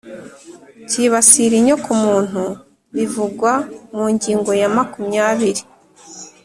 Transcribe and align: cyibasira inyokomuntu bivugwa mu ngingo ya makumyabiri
cyibasira 0.89 1.53
inyokomuntu 1.61 2.43
bivugwa 2.95 3.51
mu 3.95 4.05
ngingo 4.13 4.51
ya 4.61 4.67
makumyabiri 4.75 5.61